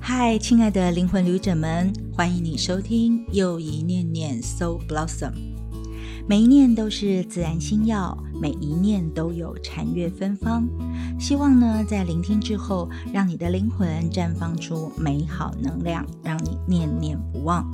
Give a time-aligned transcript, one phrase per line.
[0.00, 5.32] 嗨，亲爱的灵魂旅者们，欢迎你收听又一念念 Soul Blossom。
[6.28, 10.68] 每一念都是自然心药，每一念都有禅悦芬芳。
[11.18, 17.68] 希望呢，在聆听之后，让你的灵魂绽放出美好能量，让你念念不忘。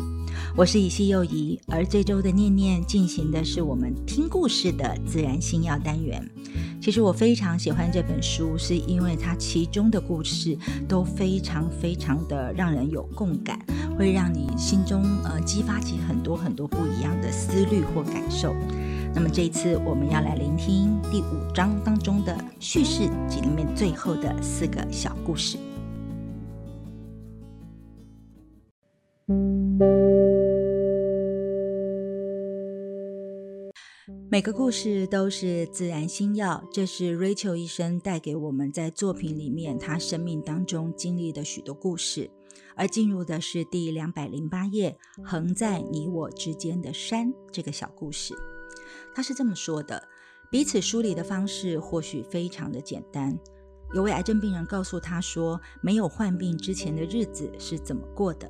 [0.56, 6.26] 我是以西幼仪，而这周的念念进行的是我们听故事的自然星耀单元。
[6.80, 10.56] 其实我非常喜欢这本书，是因为它其中的故事
[10.88, 13.60] 都非常非常的让人有共感，
[13.98, 18.56] 会让你心中呃激发起很多很多不一样的思虑或感受。
[19.14, 25.58] 那么这一次我们要来聆听第五章当中的叙事集里面最后的四个小故事。
[34.36, 42.30] 每个故事都是自然星药，这是 Rachel 医生带给我们在作品里面他生命当中经历的许多故事。
[42.74, 48.34] 而进入的是第两百零八页，横在你我之间的山这个小故事。
[49.14, 50.06] 他是这么说的：
[50.50, 53.34] 彼此梳理的方式或许非常的简单。
[53.94, 58.46] 有位癌症病人告诉他说，没有患病之前的日子是怎么过的。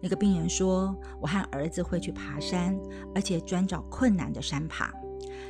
[0.00, 2.74] 那个病人说：“我和儿子会去爬山，
[3.14, 4.90] 而且专找困难的山爬。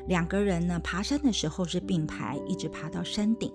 [0.07, 3.51] 两个人呢，爬山的时候是并排，一直爬到山顶；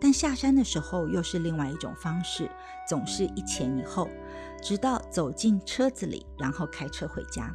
[0.00, 2.48] 但下山的时候又是另外一种方式，
[2.88, 4.08] 总是一前一后，
[4.62, 7.54] 直到走进车子里，然后开车回家。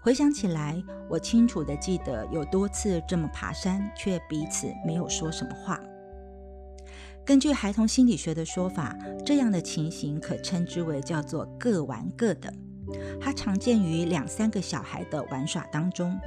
[0.00, 5.80] 回想起来，我清楚的记得有多次这么爬山，却彼此没有说什么话。”
[7.24, 12.52] 根据孩童心理学的说法，这样的情形可称之为叫做各玩各的。
[13.20, 16.18] 它常见于两三个小孩的玩耍当中。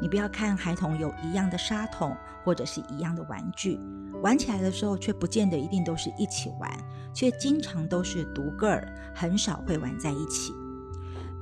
[0.00, 3.78] 你不要看孩童有一样的沙桶或者是一样的玩具，
[4.22, 6.70] 玩起来的时候却不见得一定都是一起玩，
[7.14, 10.52] 却经常都是独个儿，很少会玩在一起。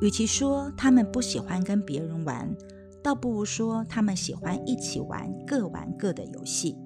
[0.00, 2.54] 与其说他们不喜欢跟别人玩，
[3.02, 6.76] 倒不如说他们喜欢一起玩各玩各的游戏。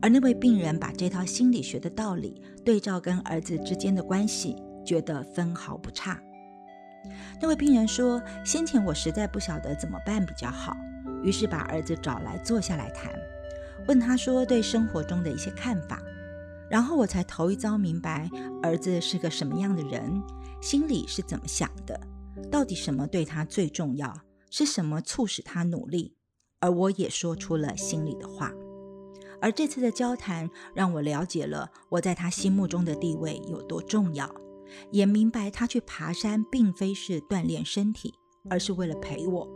[0.00, 6.20] 而那位病人把这套心理学的道理对照跟儿子之间的关系，觉得分毫不差。
[7.40, 10.76] 那位病人说：“先前我实在不晓得怎么办比较好，
[11.22, 13.12] 于是把儿子找来坐下来谈，
[13.88, 16.00] 问他说对生活中的一些看法。
[16.70, 18.30] 然后我才头一遭明白
[18.62, 20.22] 儿子是个什么样的人，
[20.60, 22.00] 心里是怎么想的，
[22.50, 24.14] 到底什么对他最重要，
[24.50, 26.16] 是什么促使他努力。
[26.60, 28.52] 而我也说出了心里的话。”
[29.42, 34.32] 而这次的交谈让我了解了我在他心目中的地位有多重要，
[34.90, 38.14] 也明白他去爬山并非是锻炼身体，
[38.48, 39.48] 而是为了陪我。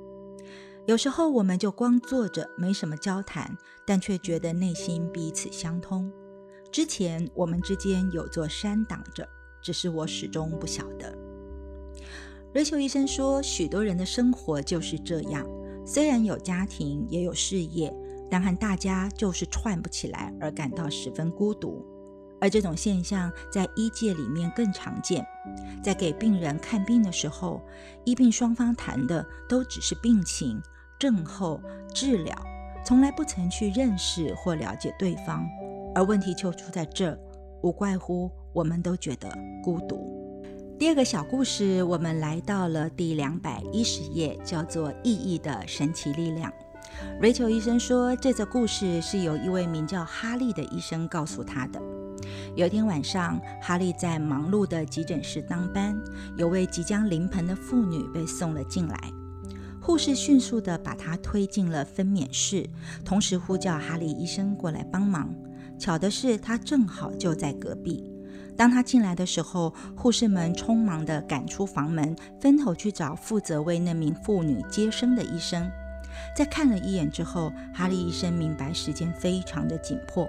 [0.87, 3.57] 有时候我们就光坐着，没什么交谈，
[3.87, 6.11] 但却觉得内心彼此相通。
[6.71, 9.29] 之前我们之间有座山挡着，
[9.63, 11.17] 只是我始终不晓得。
[12.55, 15.47] 瑞秋医生说，许多人的生活就是这样，
[15.85, 17.93] 虽然有家庭，也有事业。
[18.29, 21.87] 但和大家就是串不起来，而感到十分孤独。
[22.41, 25.27] 而这种现象在医界里面更常见。
[25.83, 27.61] 在给病人看病的时候，
[28.05, 30.61] 医病双方谈的都只是病情、
[30.99, 31.61] 症候、
[31.95, 32.37] 治疗，
[32.85, 35.47] 从来不曾去认识或了解对方。
[35.95, 37.19] 而问题就出在这，
[37.63, 39.29] 无怪乎我们都觉得
[39.63, 40.15] 孤独。
[40.79, 46.53] 第二个小故事，我们来到了第两百一十页，叫做《意义的神奇力量》。
[47.19, 51.81] Rachel 医生说，这则故事是由一位名叫哈利的医生告诉他的。
[52.55, 55.97] 有一天晚上，哈利在忙碌的急诊室当班，
[56.37, 58.99] 有位即将临盆的妇女被送了进来。
[59.81, 62.69] 护士迅速地把她推进了分娩室，
[63.05, 65.35] 同时呼叫哈利医生过来帮忙。
[65.79, 68.11] 巧的是，他正好就在隔壁。
[68.57, 75.71] 当他进来的时候，护士们匆忙地赶出房门，分头去找负责为那名妇女接生的医生。
[76.35, 80.27] 在看了一眼之后，哈利医生明白时间非常的紧迫，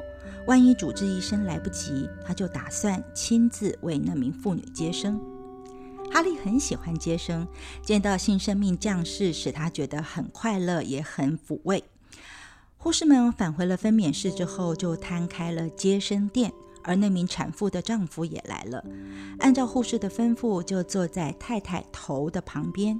[0.47, 5.20] 万一主治医生来不及，他就打算亲自为那名妇女接生。
[6.09, 7.46] 哈利很喜欢接生，
[7.84, 11.84] 见到新生命降世，使他觉得很快乐，也很抚慰。
[12.78, 18.82] 护士们返回了分娩室之后，就摊开了接生垫，而那名产妇的丈夫也来了，
[19.40, 22.97] 按照护士的吩咐，就坐在太太头的旁边。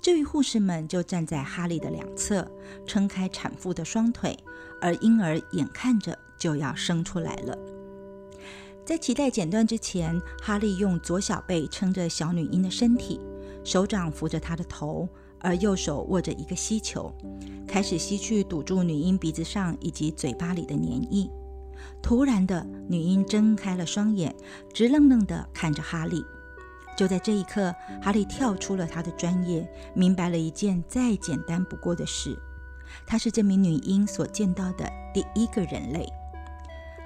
[0.00, 2.50] 至于护士们，就站在哈利的两侧，
[2.86, 4.38] 撑开产妇的双腿，
[4.80, 7.58] 而婴儿眼看着就要生出来了。
[8.84, 13.20] 在脐带剪断之前，哈利用左小背撑着小女婴的身体，
[13.62, 15.06] 手掌扶着她的头，
[15.40, 17.12] 而右手握着一个吸球，
[17.66, 21.30] 开始吸去堵住女婴鼻子上以及嘴巴里的粘液。
[22.00, 24.34] 突然的，女婴睁开了双眼，
[24.72, 26.24] 直愣愣地看着哈利。
[26.96, 32.36] 就在这一刻，哈利跳出了他的专业，明白了一件再简单不过的事：
[33.06, 36.08] 他是这名女婴所见到的第一个人类。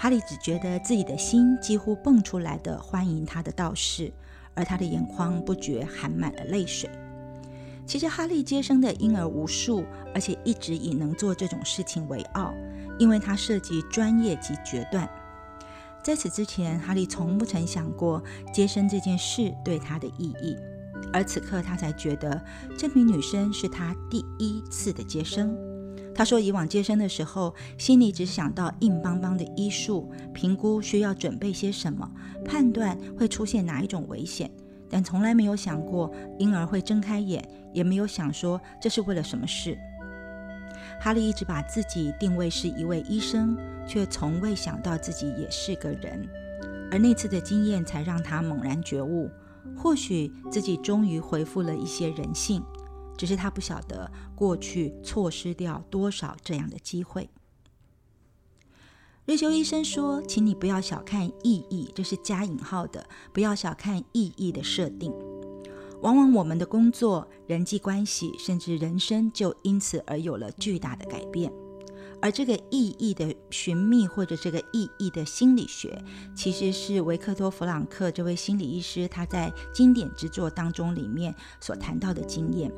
[0.02, 4.12] 哈利只觉得自己的心几乎蹦出来的欢迎他的道士，
[4.52, 6.90] 而他的眼眶不觉含满了泪水。
[7.87, 12.52] 其实，哈利接生的婴儿无数，而且一直以能做这种事情为傲，
[12.99, 15.08] 因为他涉及专业及决断。
[16.02, 18.20] 在此之前，哈利从不曾想过
[18.52, 20.56] 接生这件事对他的意义，
[21.12, 22.44] 而此刻他才觉得
[22.76, 25.56] 这名女生是他第一次的接生。
[26.14, 32.11] 他说，以往接生的时候，心里只想到硬邦邦的医术，评估需要准备些什么，
[32.44, 34.50] 判断会出现哪一种危险，
[34.91, 37.43] 但从来没有想过婴儿会睁开眼，
[37.73, 39.76] 也没有想说这是为了什么事。
[41.00, 43.56] 哈利一直把自己定位是一位医生，
[43.87, 46.29] 却从未想到自己也是个人。
[46.91, 49.31] 而那次的经验才让他猛然觉悟，
[49.76, 52.62] 或许自己终于恢复了一些人性，
[53.17, 57.29] 只是他不晓得过去错失掉多少这样的机会。
[59.25, 65.12] 瑞秋医生说：“请你不要小看意义，这是加引号的，不要小看意义的设定。”
[66.03, 71.53] 往往我们的工作、人际关系，甚至人生，就因此而有了巨大的改变。
[72.20, 76.05] 而这个意义的寻觅，或者这个意义的心理学，
[76.37, 82.73] 其实是维克多·弗朗克这位心理医师他在经典之作当中里面所谈到的经验。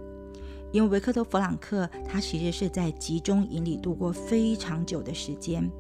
[0.74, 5.70] 因为维克多·弗朗克他其实是在集中营里度过非常久的时间，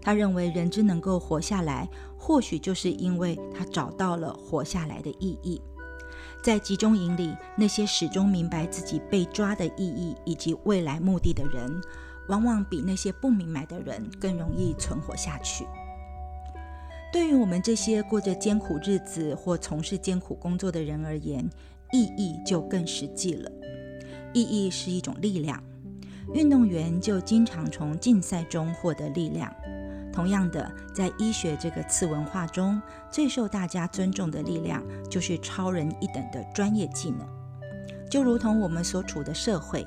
[0.00, 1.86] 他认为人之能够活下来，
[2.16, 5.60] 或许就是因为他找到了活下来的意义。
[6.42, 11.70] 在集中营里，那些始终明白自己被抓的意义以及未来目的的人，
[12.28, 15.66] 往往比那些不明白的人更容易存活下去。
[17.12, 21.46] 对于我们这些过着艰苦日子或从事艰苦工作的人而言，
[21.92, 23.50] 意义就更实际了。
[24.32, 25.62] 意义是一种力量，
[26.34, 29.52] 运动员就经常从竞赛中获得力量。
[30.12, 32.80] 同样的，在医学这个次文化中，
[33.10, 37.20] 最受大家尊重的力量就是超人一等的专业技能。
[38.10, 39.86] 就如同我们所处的社会，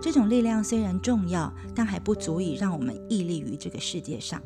[0.00, 4.40] 这种力量虽然重要，但还不足以让我们屹立于这个世界上。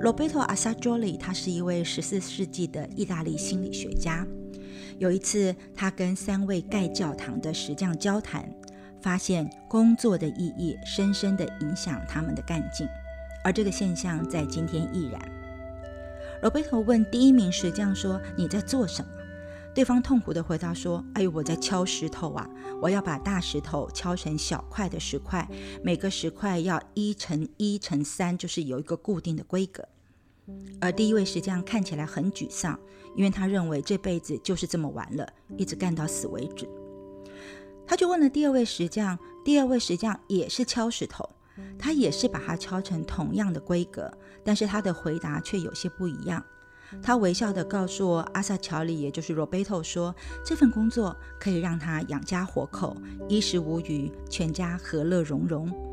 [0.00, 4.24] Roberto Assagioli，他是一位十四世纪的意大利心理学家。
[5.00, 8.46] 有一次，他跟三位盖教堂的石匠交谈，
[9.00, 12.86] 发现工作的意义深深地影响他们的干劲。
[13.42, 15.18] 而这个现象在今天亦然。
[16.42, 19.10] 罗贝托问第一名石匠说：“你在做什么？”
[19.74, 22.46] 对方痛苦地回答说：“哎呦，我在敲石头啊！
[22.82, 25.48] 我要把大石头敲成小块的石块，
[25.82, 29.88] 每个石块要一乘一乘三，就是有一个固定的规格。”
[30.80, 32.78] 而第一位石匠看起来很沮丧，
[33.14, 36.68] 因为他认为这辈子就是这么完了，一直干到死为止。
[37.86, 41.28] 他就问了第二位石匠，第二位石匠也是敲石头。
[41.78, 44.10] 他也是把它敲成同样的规格，
[44.42, 46.42] 但是他的回答却有些不一样。
[47.02, 52.96] 他微笑地告诉阿萨乔里，也就是 Roberto 说，这份工作可以让他养家活口，
[53.28, 55.89] 衣食无虞，全家和乐融融。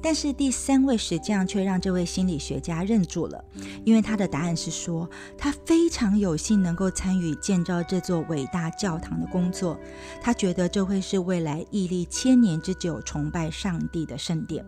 [0.00, 3.44] 但是第三位石匠却让这位心理学家认住了，
[3.84, 9.78] 因为他的答案是说，他非常有幸能够参与建造这座伟大教堂的工作，
[10.22, 14.64] 他觉得这会是未来屹立千年之久、崇拜上帝的圣殿。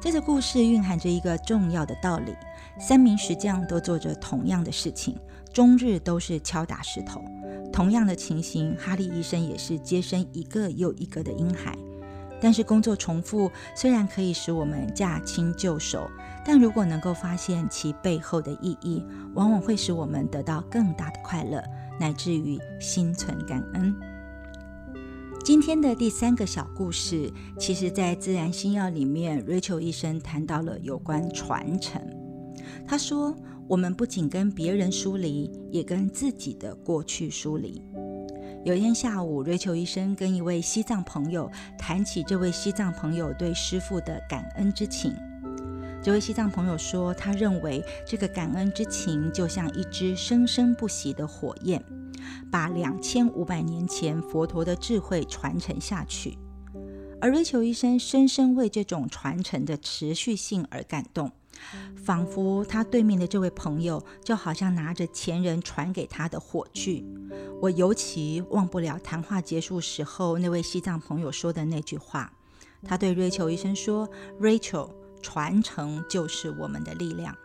[0.00, 2.34] 这个故事蕴含着一个重要的道理：
[2.78, 5.16] 三名石匠都做着同样的事情，
[5.52, 7.24] 终日都是敲打石头。
[7.72, 11.76] 同样的情形，哈利医生也是接生一个又一个的婴孩。
[12.40, 16.08] 但是工作重复虽然可以使我们驾轻就熟，
[16.44, 19.02] 但如果能够发现其背后的意义，
[19.34, 21.62] 往往会使我们得到更大的快乐，
[21.98, 23.94] 乃至于心存感恩。
[25.44, 32.00] 今天的第三个小故事，其实在《自然星耀》里面，Rachel 医生谈到了有关传承。
[32.86, 33.34] 他说
[33.68, 37.82] ：“我们不仅跟别人疏离，也跟自己的过去疏离。”
[38.64, 45.14] 有一天下午，瑞秋医生跟一位西藏朋友谈起这位西藏朋友对师父的感恩之情。
[46.02, 51.84] 这位西藏朋友说，他认为这个感恩之情就像一支生生不息的火焰，
[52.50, 56.38] 把两千五百年前佛陀的智慧传承下去。
[57.20, 61.30] 而瑞秋医生深深为这种传承的持续性而感动。
[61.96, 67.04] 仿佛他对面的这位朋友就好像拿着前人传给他的火炬。
[67.60, 72.32] 我尤其忘不了谈话结束时候那位西藏朋友说的那句话
[72.84, 74.08] ：“他对瑞秋医生说
[74.40, 74.90] ：“Rachel，
[75.22, 77.36] 传承就是我们的力量。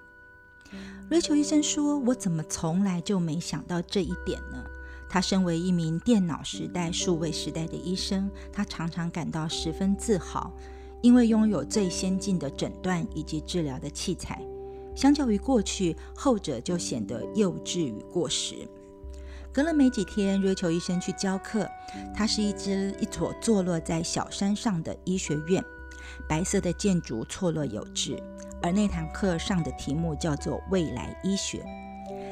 [1.10, 4.64] 瑞秋医生说：“我怎么从来就没想到这一点呢？”
[5.10, 10.54] 他身为一名电脑时代、数位时代的医生，他常常感到十分自豪，
[11.02, 14.42] 因为拥有最先进的诊断以及治疗的器材。
[14.96, 18.68] 相较于过去，后者就显得幼稚与过时。
[19.52, 21.68] 隔了没几天，瑞秋医生去教课。
[22.16, 25.64] 它是一只一所坐落在小山上的医学院，
[26.28, 28.22] 白色的建筑错落有致。
[28.62, 31.64] 而那堂课上的题目叫做“未来医学”。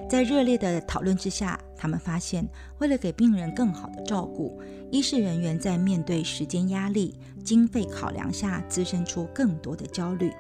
[0.10, 2.48] 在热烈的讨论之下，他们发现，
[2.80, 4.60] 为了给病人更好的照顾，
[4.90, 10.32] 医事人员在面对时间压力、经费考量下，滋生出更多的焦虑。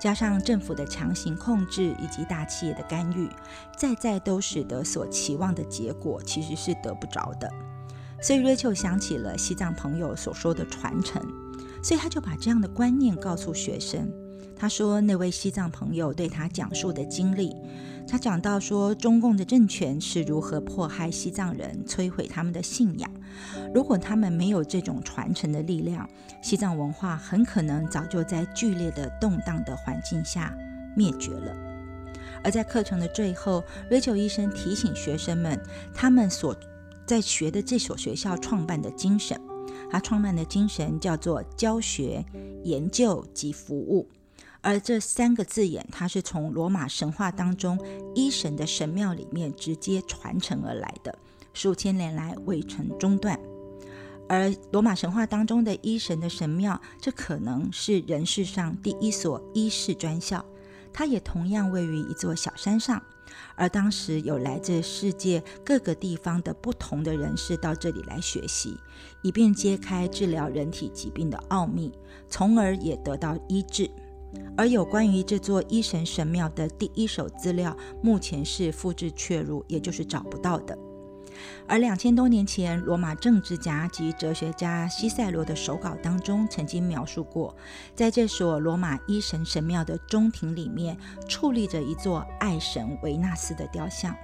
[0.00, 3.28] 加上政府的强行控制以及大企业的干预，
[3.76, 7.50] 再再都使得所期望的结果其实是得不着的。
[8.20, 11.22] 所以瑞秋想起了西藏朋友所说的传承，
[11.82, 14.10] 所以他就把这样的观念告诉学生。
[14.62, 17.52] 他说，那位西藏朋友对他讲述的经历。
[18.06, 23.10] 他讲到说，中共的政权是如何迫害西藏人，摧毁他们的信仰。
[23.74, 26.08] 如果他们没有这种传承的力量，
[26.44, 30.56] 西藏文化很可能早就在剧烈的动荡的环境下
[30.96, 31.52] 灭绝了。
[32.44, 35.60] 而在课程的最后，Rachel 医生提醒学生们，
[35.92, 36.56] 他们所
[37.04, 39.40] 在学的这所学校创办的精神，
[39.90, 42.24] 他创办的精神叫做教学、
[42.62, 44.08] 研究及服务。
[44.62, 47.78] 而这三个字眼，它是从罗马神话当中
[48.14, 51.18] 医神的神庙里面直接传承而来的，
[51.52, 53.38] 数千年来未曾中断。
[54.28, 60.44] 而罗马神话当中的医神的神庙，这可能是人世上第一所医事专校，
[60.92, 63.02] 它也同样位于一座小山上。
[63.56, 68.76] 而当时有来自世界各个地方的不同的人士到这里来学习，
[69.22, 71.92] 以便揭开治疗人体疾病的奥秘，
[72.28, 73.90] 从而也得到医治。
[74.56, 80.76] 而有关于这座一神神庙的第一手资料，目前是复制确入，也就是找不到的。
[81.66, 87.56] 而两千多年前，罗马政治家及哲学家西塞罗的手稿当中，曾经描述过，
[87.94, 90.96] 在这所罗马一神神庙的中庭里面，
[91.26, 94.14] 矗立着一座爱神维纳斯的雕像。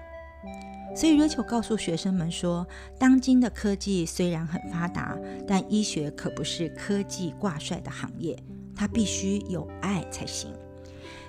[0.94, 2.66] 所以，瑞秋告诉学生们说，
[2.98, 8.36] 当今的科技虽然很发达，但医学可不是科技挂帅的行业。
[8.78, 10.54] 他必须有爱才行，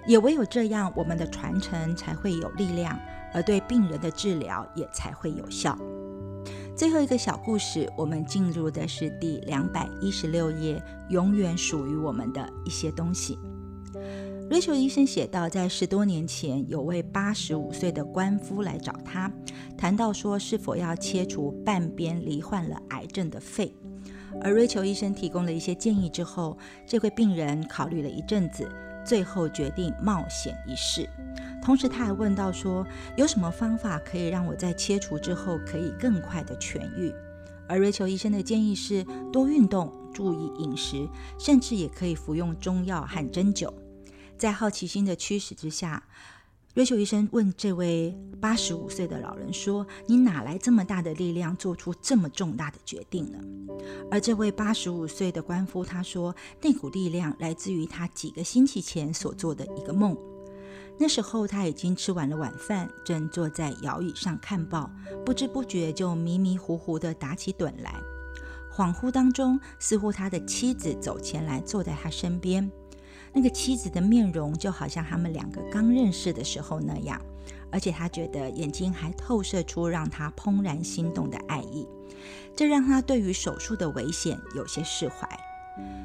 [0.05, 2.95] 也唯有这样，我们的传承才会有力量，
[3.33, 5.75] 而对病人的治疗也才会有效。
[6.75, 10.79] 最后一个小故事，我们进入的是第两百一十六页，
[11.09, 13.39] 永远属于我们的一些东西。
[14.47, 19.31] 瑞秋医生写道，在十多年前，有位八十五岁的官夫来找他，
[19.75, 23.73] 谈到说是否要切除半边罹患了癌症的肺。
[24.41, 28.69] 而瑞秋医生提供了一些建议之后，这位病人考虑了一阵子，
[29.05, 31.09] 最后决定冒险一试。
[31.61, 32.85] 同时，他还问到说，
[33.17, 37.13] 有什么方法可以让我在切除之后可以更快的痊愈？
[37.67, 41.07] 而瑞秋医生的建议是多运动、注意饮食，
[41.37, 43.71] 甚至也可以服用中药和针灸。
[44.37, 46.03] 在好奇心的驱使之下。
[46.79, 53.37] 瑞秋医生问这位八十五岁的老人说：“你哪来这么大的力量，做出这么重大的决定呢？”
[54.09, 56.33] 而这位八十五岁的官夫他说
[56.63, 60.17] ：“那股力量来自于他几个星期前所做的一个梦。
[60.97, 64.89] 那时候他已经吃完了晚饭，正坐在摇椅上看报，
[65.25, 67.93] 不知不觉就迷迷糊糊地打起盹来。
[68.73, 72.71] 恍惚当中，似乎他的妻子走前来，坐在他身边。”
[73.33, 77.21] 那个妻子的面容就好像他们两个刚认识的时候那样，
[77.71, 81.87] 而且他觉得眼睛还透射出让他怦然心动的爱意，
[82.55, 85.27] 这让他对于手术的危险有些释怀。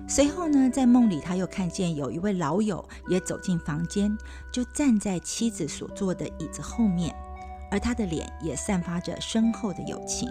[0.06, 4.16] 随后呢，在梦里他又看见有一位老友也走进房间，
[4.52, 7.14] 就站在妻子所坐的椅子后面，
[7.70, 10.28] 而他的脸也散发着深厚的友情。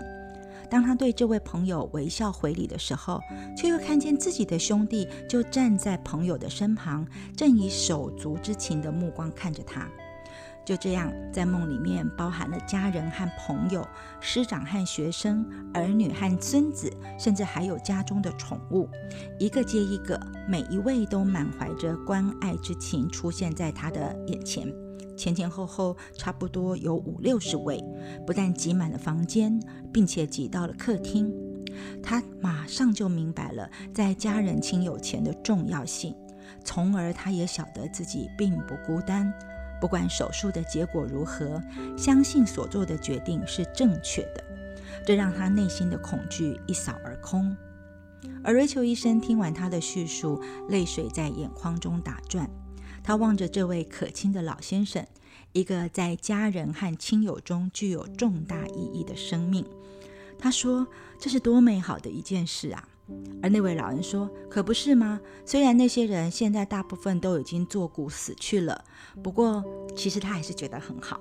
[0.74, 3.22] 当他对这位朋友微笑回礼的时候，
[3.56, 7.06] 却又看见自己的兄弟就站在朋友的身旁，
[7.38, 9.88] 正以手足之情的目光看着他。
[10.66, 13.88] 就这样，在梦里面包含了家人和朋友、
[14.20, 18.90] 师长和学生、儿女和孙子，甚至还有家中的宠物，
[19.38, 24.68] 一个接一个，每一位都满怀着关爱之情出现在他的眼前。
[25.16, 27.84] 前前后后差不多有五六十位，
[28.26, 29.60] 不但挤满了房间，
[29.92, 31.34] 并且挤到了客厅。
[32.02, 36.16] 他马上就明白了在家人亲友前的重要性，
[36.64, 39.34] 从而他也晓得自己并不孤单。
[39.82, 41.62] 不管手术的结果如何，
[41.98, 44.44] 相信所做的决定是正确的，
[45.06, 47.56] 这让他内心的恐惧一扫而空。
[48.44, 52.50] 而瑞秋医生听完他的叙述，泪水在眼眶中打转。
[53.04, 55.06] 他望着这位可亲的老先生，
[55.52, 59.66] 一个在家人和亲友中具有重大意义的生命。
[60.40, 60.88] 他说
[61.20, 62.88] ：“这是多美好的一件事啊！”
[63.44, 65.20] 而那位老人说：“可不是吗？
[65.46, 68.84] 虽然那些人现在大部分都已经作古死去了，
[69.22, 69.64] 不过
[69.96, 71.20] 其实他还是觉得很好。”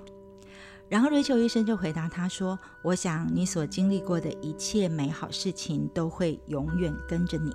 [0.88, 7.52] 然后瑞秋医生就回答他说：“我想你所经历过的一切美好事情都会永远跟着你。”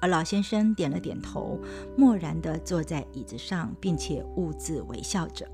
[0.00, 1.58] 而老先生点了点头，
[1.96, 5.46] 默然地坐在椅子上，并且兀自微笑着。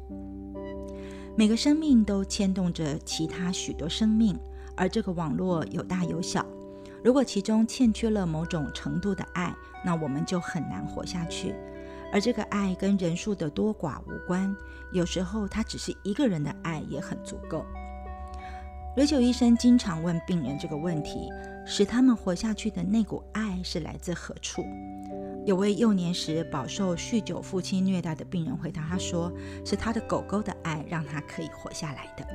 [1.37, 4.39] 每个生命都牵动着其他许多生命，
[4.77, 6.47] 而这个网络有大有小。
[7.05, 11.55] 如果其中欠缺了某种程度的爱，那我们就很难活下去。
[12.13, 14.55] 而这个爱跟人数的多寡无关，
[14.93, 17.67] 有时候他只是一个人的爱也很足够。
[18.97, 21.29] 瑞九医生经常问病人这个问题：
[21.67, 24.65] 使他们活下去的那股爱是来自何处？
[25.45, 29.31] 有位幼年时饱受酗酒父亲虐待的病人回答他说
[29.67, 32.27] ：“是他的狗狗的爱让他可以活下来的。”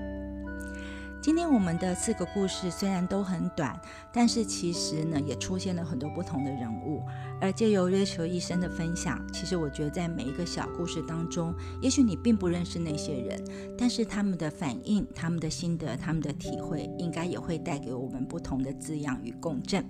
[1.22, 3.80] 今天我们的四个故事虽然都很短，
[4.12, 7.04] 但是其实呢也出现了很多不同的人物。
[7.40, 13.40] 而借由瑞秋医生的分享，其实我觉得在每一个小故事当中，也许你并不认识那些人，
[13.78, 19.86] 但是他们的反应、他们的心得、他们的体会，应该也会带给我们不同的滋养与共振。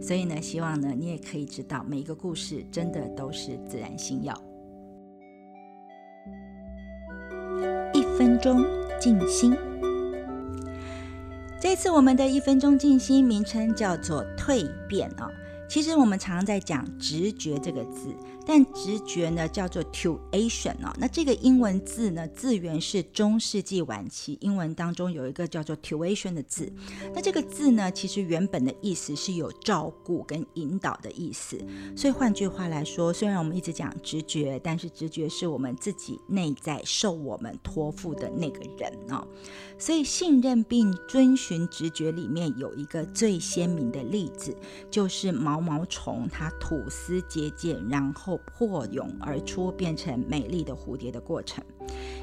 [0.00, 4.34] 所以呢，希望呢你也可以知道，每一个故事真的都是自然心药。
[7.92, 8.64] 一分钟
[8.98, 9.54] 静心。
[11.62, 15.30] 这次我们的一分钟静心名称叫做蜕变哦。
[15.68, 18.12] 其实我们常在讲直觉这个字。
[18.46, 26.72] 但直觉呢叫做 tuition 哦，那这个英文字呢字源是中世纪晚期英文当中有一个叫做 tuition 的字，
[27.14, 31.58] 那这个字呢其实原本的意思是有照顾跟引导的意思，
[31.96, 39.26] 所以换句话来说，虽然我们一直讲直觉，但是直觉是我们自己内在受我们托付的那个人哦，
[39.78, 44.56] 所以信任并遵循直觉里面有一个最鲜明的例子，
[44.90, 51.64] 就是毛毛虫它吐丝结茧，然后破蛹而出，变成美丽的蝴蝶的过程，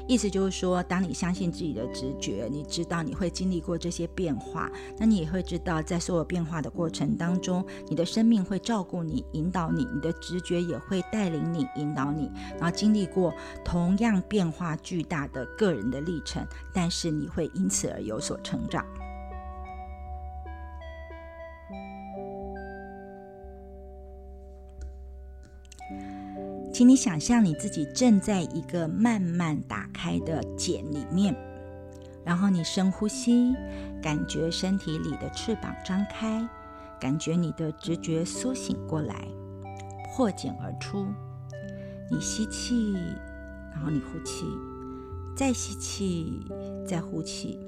[0.06, 13.32] 意思就是说，当你相信自己的直觉，你知道你会经历过这些变化，那你也会知道，在所有变化的过程当中，你的生命会照顾你、引导你，你的直觉也会带领你、引导你，然后经历过
[13.64, 18.84] 同样变化巨大的个人的历程，但是你会因此而有所成长。
[26.80, 31.36] 请你想象你自己正在一个慢慢打开的茧里面，
[32.24, 33.54] 然后你深呼吸，
[34.00, 36.42] 感觉身体里的翅膀张开，
[36.98, 39.28] 感觉你的直觉苏醒过来，
[40.08, 41.04] 破茧而出。
[42.10, 42.94] 你吸气，
[43.74, 44.46] 然后你呼气，
[45.36, 46.40] 再吸气，
[46.88, 47.60] 再呼气，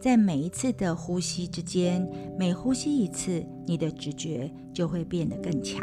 [0.00, 2.04] 在每一次的呼吸之间，
[2.36, 5.80] 每呼吸一次，你的直觉就会变得更强。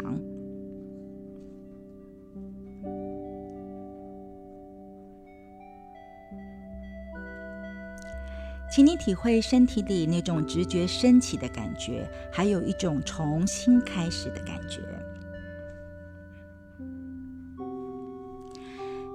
[8.76, 14.82] 请你体会身体里那种直觉升起的感觉，还有一种重新开始的感觉。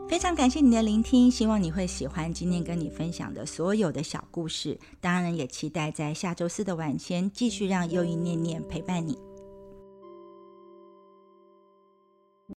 [0.09, 4.79] 非常感谢你的聆听，希望你会喜欢今天跟你分享的所有的小故事。
[4.99, 9.15] 当然，也期待在下周四的晚间继续让又一念念陪伴你。